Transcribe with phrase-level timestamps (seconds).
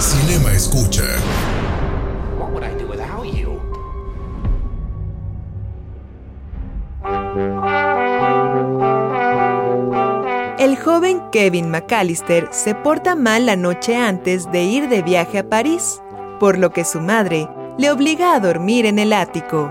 [0.00, 1.02] Cinema Escucha.
[2.38, 3.60] What would I do without you?
[10.58, 15.50] El joven Kevin McAllister se porta mal la noche antes de ir de viaje a
[15.50, 16.00] París,
[16.38, 17.46] por lo que su madre
[17.76, 19.70] le obliga a dormir en el ático.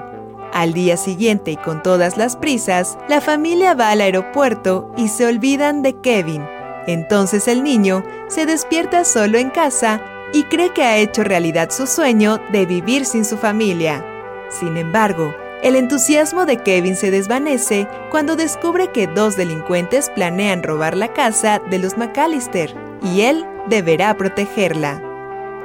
[0.54, 5.26] Al día siguiente y con todas las prisas, la familia va al aeropuerto y se
[5.26, 6.46] olvidan de Kevin.
[6.86, 10.00] Entonces el niño se despierta solo en casa
[10.34, 14.06] y cree que ha hecho realidad su sueño de vivir sin su familia.
[14.50, 20.95] Sin embargo, el entusiasmo de Kevin se desvanece cuando descubre que dos delincuentes planean robar
[20.95, 25.02] la casa de los McAllister y él deberá protegerla.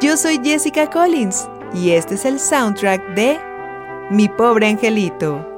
[0.01, 3.39] Yo soy Jessica Collins y este es el soundtrack de
[4.11, 5.55] Mi pobre angelito.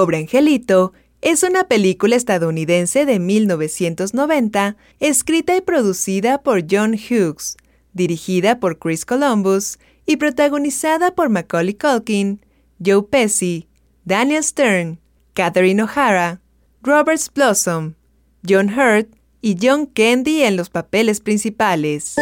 [0.00, 7.58] Pobre angelito es una película estadounidense de 1990, escrita y producida por John Hughes,
[7.92, 12.40] dirigida por Chris Columbus y protagonizada por Macaulay Culkin,
[12.82, 13.68] Joe Pesci,
[14.06, 15.00] Daniel Stern,
[15.34, 16.40] Catherine O'Hara,
[16.82, 17.96] Robert Blossom,
[18.48, 22.14] John Hurt y John Candy en los papeles principales.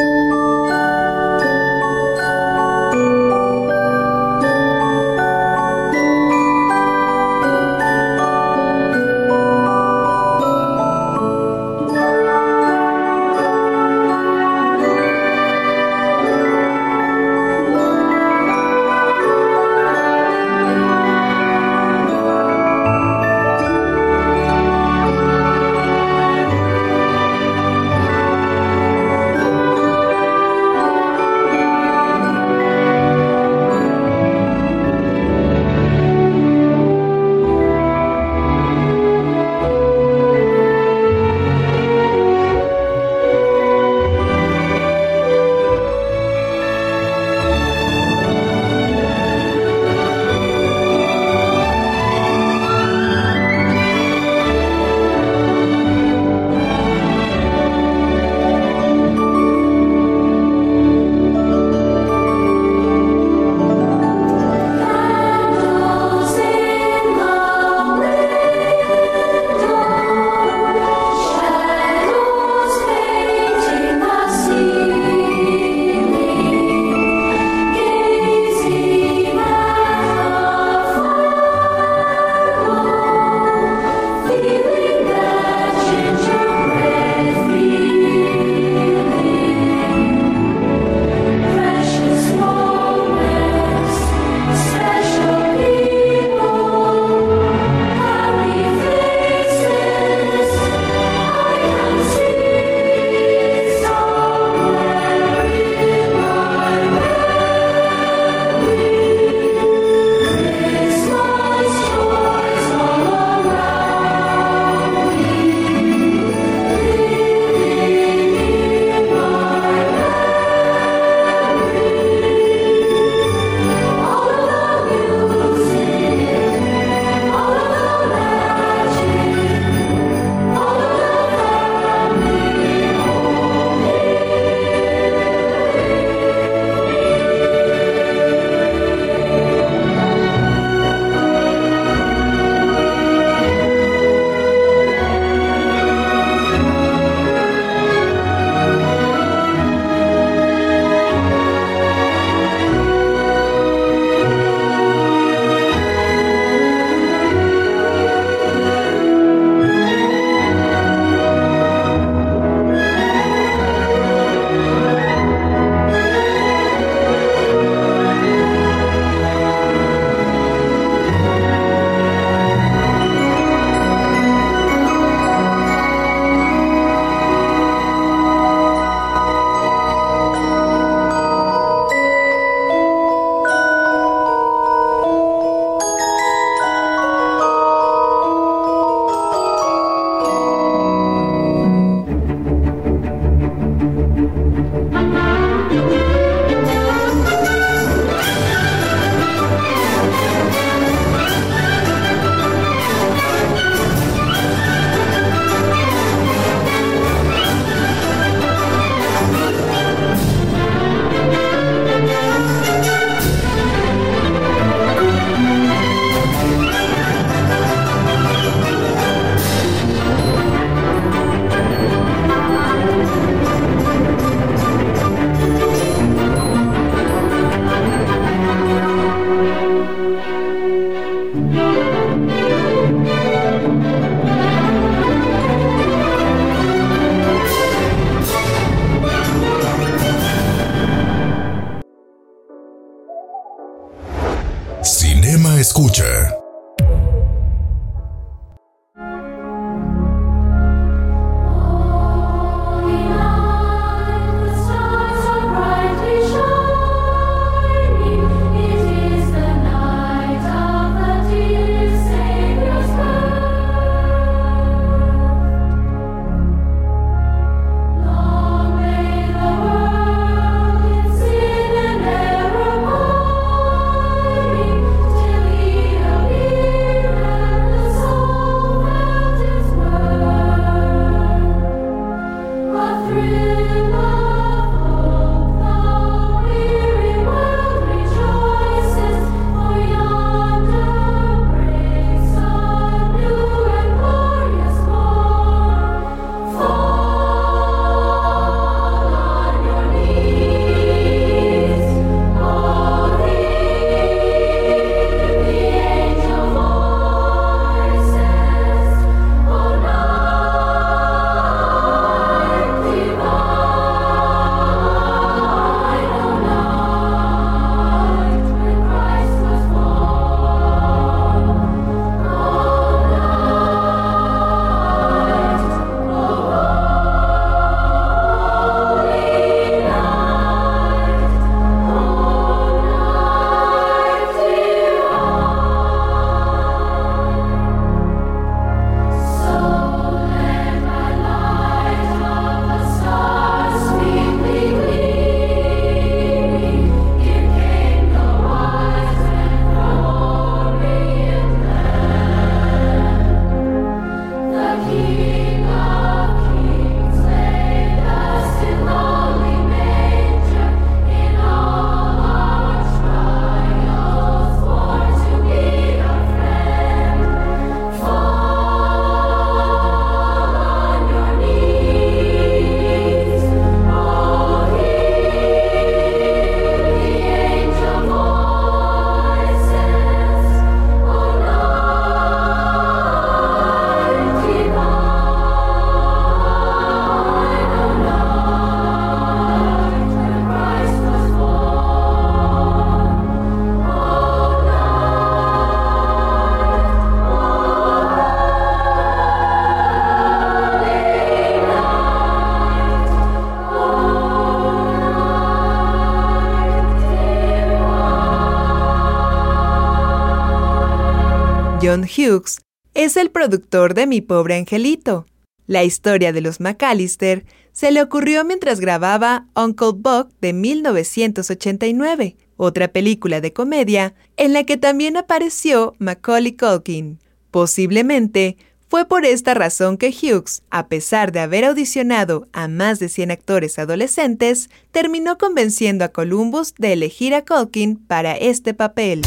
[411.89, 412.61] John Hughes
[412.93, 415.25] es el productor de Mi pobre angelito.
[415.67, 422.89] La historia de los McAllister se le ocurrió mientras grababa Uncle Buck de 1989, otra
[422.89, 427.21] película de comedia en la que también apareció Macaulay Culkin.
[427.51, 428.59] Posiblemente
[428.91, 433.31] fue por esta razón que Hughes, a pesar de haber audicionado a más de 100
[433.31, 439.23] actores adolescentes, terminó convenciendo a Columbus de elegir a Culkin para este papel.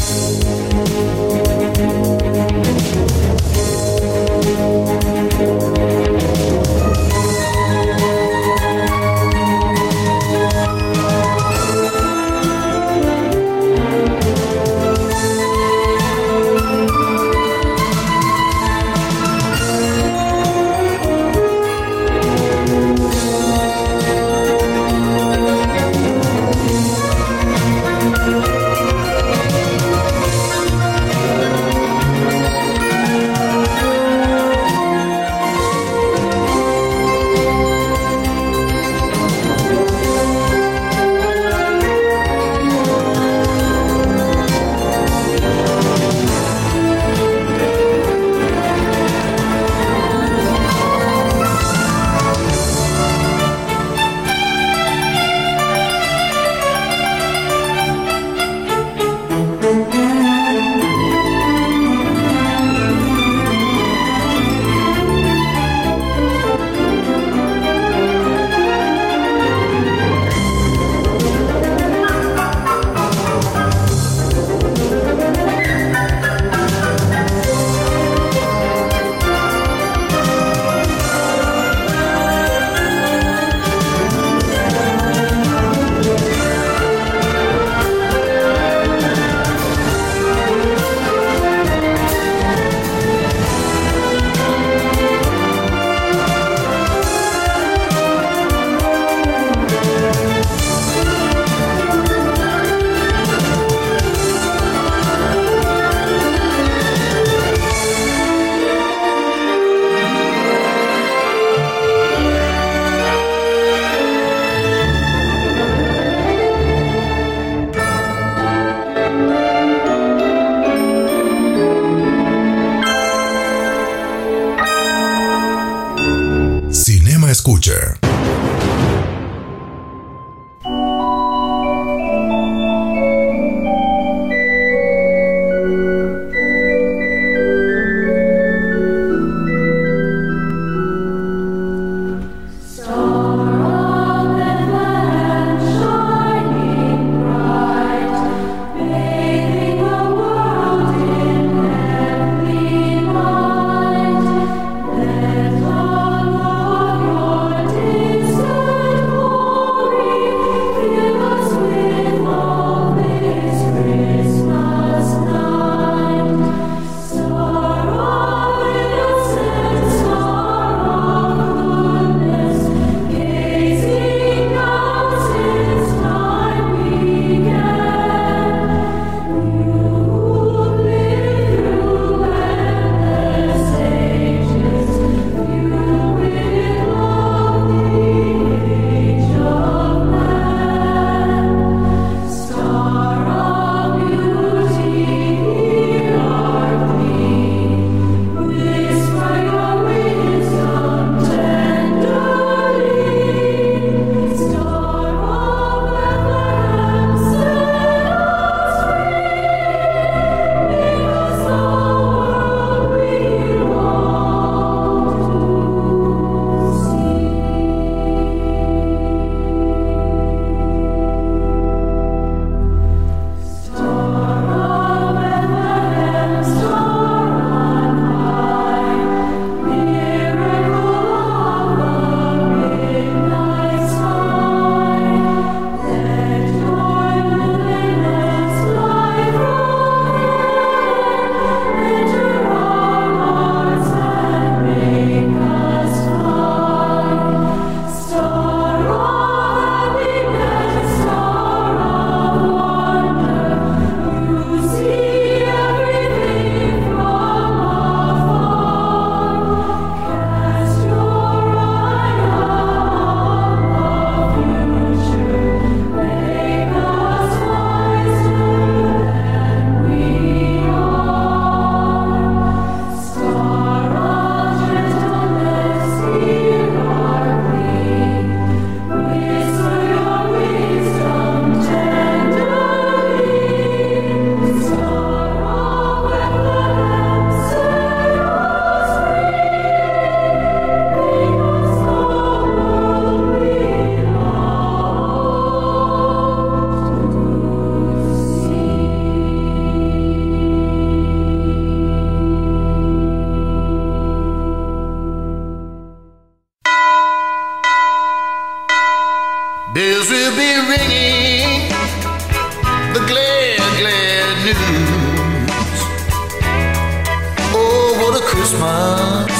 [318.14, 319.32] Oh, what Christmas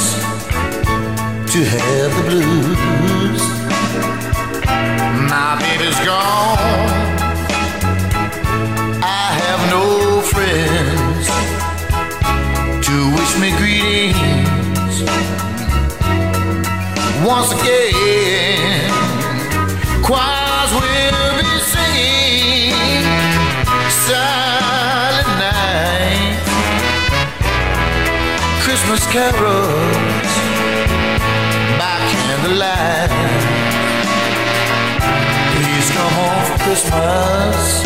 [1.53, 3.43] to have the blues.
[5.29, 6.59] My baby's gone.
[9.03, 11.27] I have no friends
[12.87, 14.97] to wish me greetings.
[17.27, 18.91] Once again,
[20.03, 20.42] choirs
[29.03, 30.33] Christmas carols
[31.79, 33.11] by candlelight.
[35.55, 37.83] Please come home for Christmas.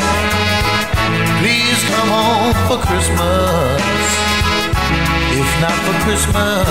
[1.41, 3.83] Please come home for Christmas.
[5.33, 6.69] If not for Christmas,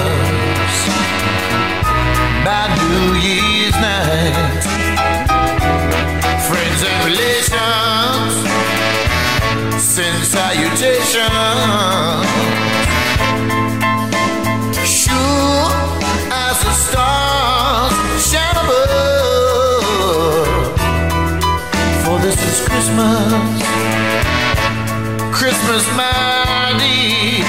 [2.46, 4.64] by New Year's night.
[6.48, 8.34] Friends and relations
[9.82, 11.26] send salutations.
[23.06, 23.62] Christmas,
[25.32, 27.46] Christmas, my dear,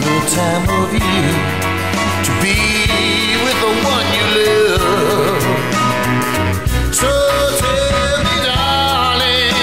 [0.00, 1.34] the time of year
[2.24, 2.56] to be
[3.44, 5.44] with the one you love.
[6.94, 7.10] So
[7.60, 9.56] tell me, darling,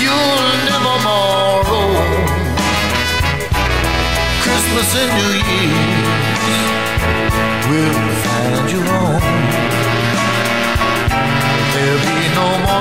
[0.00, 2.08] you'll never more.
[4.40, 5.93] Christmas and New Year's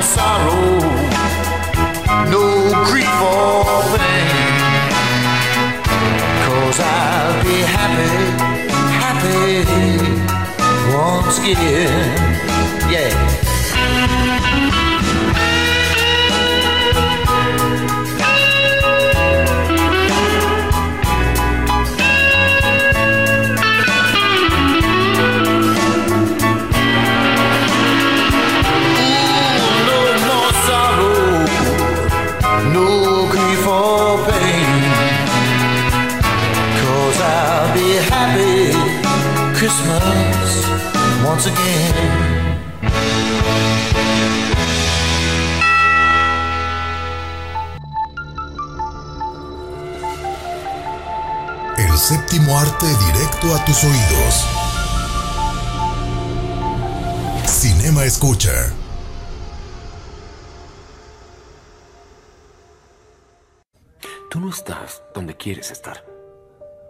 [0.04, 0.80] sorrow,
[2.30, 2.44] no
[2.88, 4.54] grief or pain.
[6.46, 8.14] Cause I'll be happy,
[9.00, 9.64] happy
[11.34, 11.58] skin.
[12.92, 13.23] Yeah.
[52.34, 54.48] Séptimo arte directo a tus oídos.
[57.46, 58.74] Cinema Escucha.
[64.32, 66.04] Tú no estás donde quieres estar.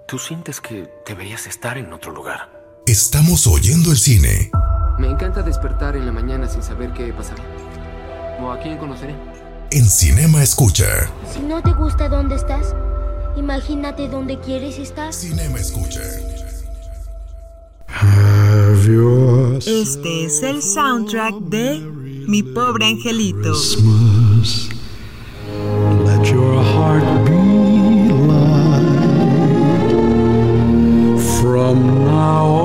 [0.07, 2.49] Tú sientes que deberías estar en otro lugar.
[2.85, 4.49] Estamos oyendo el cine.
[4.97, 7.43] Me encanta despertar en la mañana sin saber qué pasará.
[8.41, 9.15] ¿O a quién conoceré?
[9.71, 11.09] En Cinema Escucha.
[11.33, 12.75] Si no te gusta dónde estás,
[13.35, 15.13] imagínate dónde quieres estar.
[15.13, 16.01] Cinema Escucha.
[19.65, 21.79] Este es el soundtrack de
[22.27, 23.51] Mi pobre angelito.
[23.51, 24.69] Christmas.
[26.05, 28.83] Let your heart be light.
[31.39, 32.62] From now on,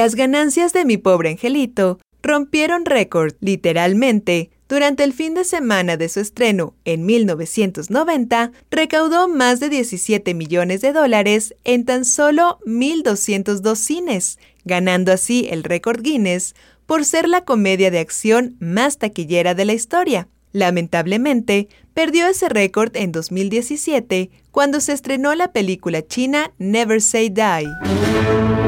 [0.00, 4.48] Las ganancias de mi pobre angelito rompieron récord, literalmente.
[4.66, 10.80] Durante el fin de semana de su estreno en 1990, recaudó más de 17 millones
[10.80, 16.54] de dólares en tan solo 1.202 cines, ganando así el récord Guinness
[16.86, 20.28] por ser la comedia de acción más taquillera de la historia.
[20.52, 28.59] Lamentablemente, perdió ese récord en 2017 cuando se estrenó la película china Never Say Die.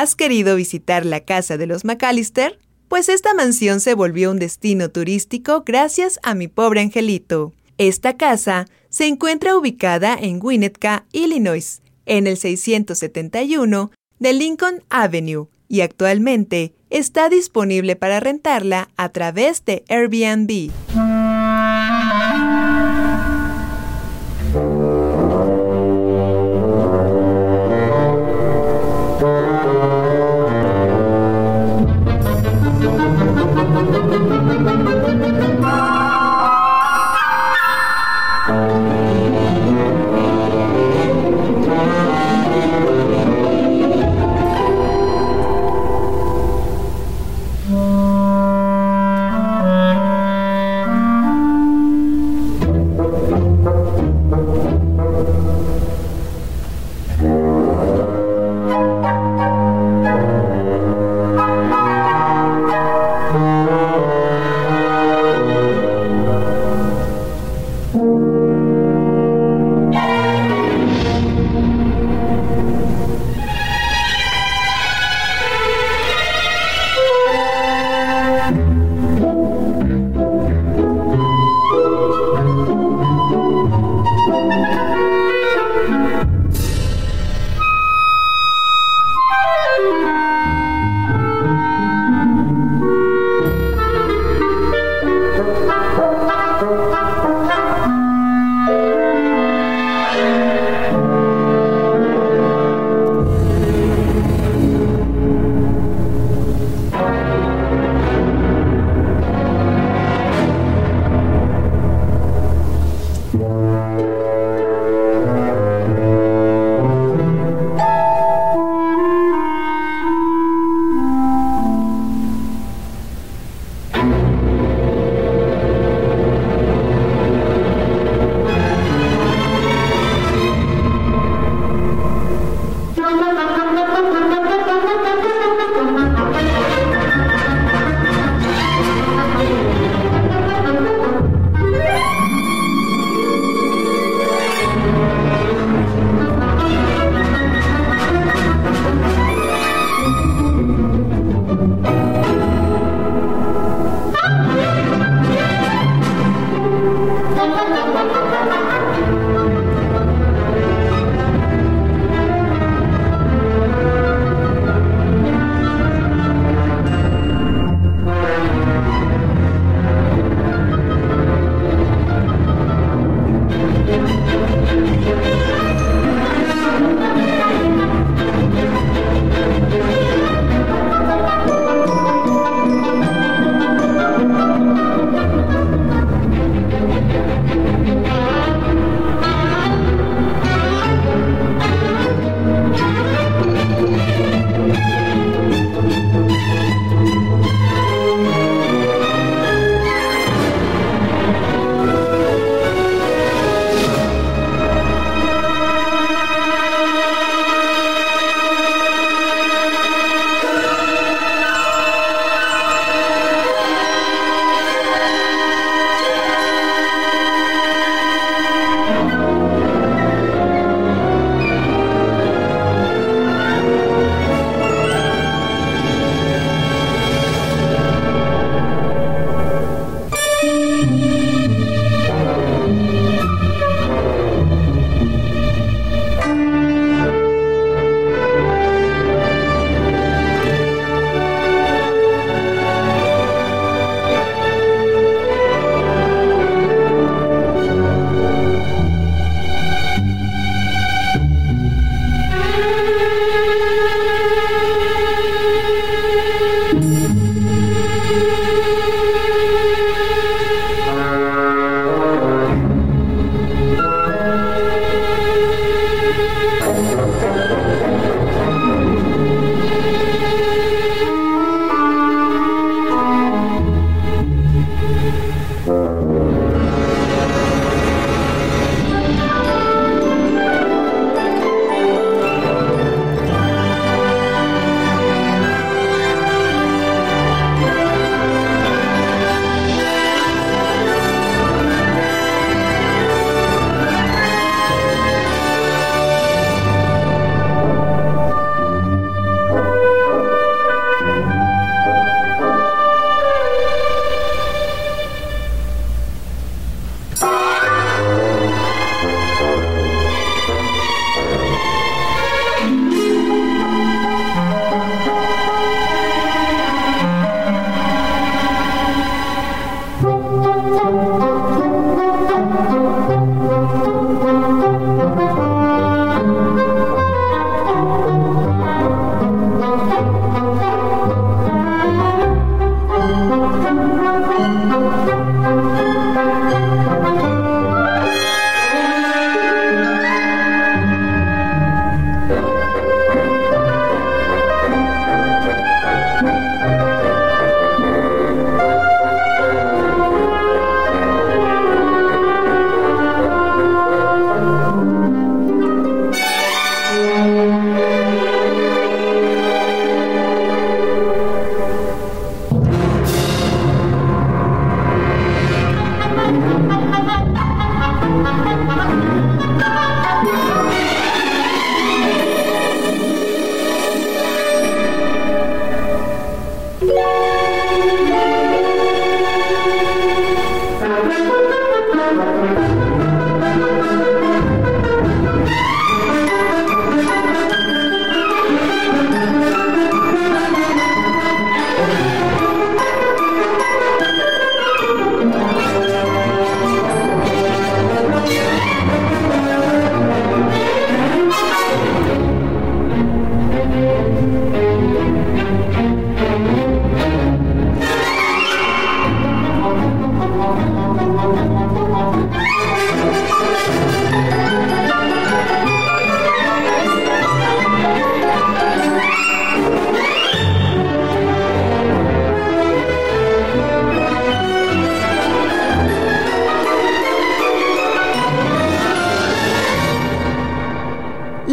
[0.00, 2.58] Has querido visitar la casa de los McAllister?
[2.88, 7.52] Pues esta mansión se volvió un destino turístico gracias a mi pobre angelito.
[7.76, 15.82] Esta casa se encuentra ubicada en Winnetka, Illinois, en el 671 de Lincoln Avenue y
[15.82, 20.70] actualmente está disponible para rentarla a través de Airbnb.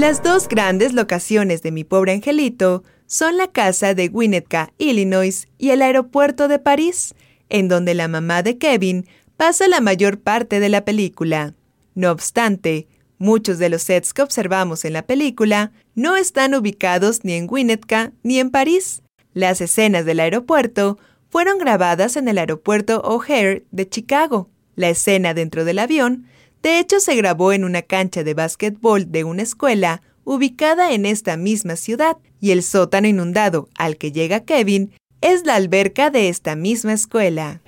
[0.08, 5.72] Las dos grandes locaciones de mi pobre angelito son la casa de Winnetka, Illinois, y
[5.72, 7.14] el aeropuerto de París,
[7.49, 9.05] en donde la mamá de Kevin
[9.36, 11.55] pasa la mayor parte de la película.
[11.93, 12.88] No obstante,
[13.18, 18.14] muchos de los sets que observamos en la película no están ubicados ni en Winnetka
[18.24, 19.03] ni en París.
[19.34, 20.97] Las escenas del aeropuerto
[21.30, 24.49] fueron grabadas en el aeropuerto O'Hare de Chicago.
[24.78, 26.28] La escena dentro del avión
[26.64, 31.38] de hecho, se grabó en una cancha de básquetbol de una escuela ubicada en esta
[31.38, 34.91] misma ciudad, y el sótano inundado al que llega Kevin
[35.22, 37.62] es la alberca de esta misma escuela.